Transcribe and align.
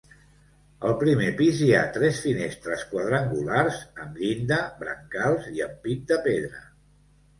Al 0.87 0.93
primer 1.01 1.27
pis 1.41 1.59
hi 1.65 1.67
ha 1.75 1.83
tres 1.97 2.21
finestres 2.23 2.85
quadrangulars 2.93 3.79
amb 4.07 4.19
llinda, 4.23 4.61
brancals 4.83 5.51
i 5.59 5.63
ampit 5.71 6.07
de 6.15 6.23
pedra. 6.31 6.69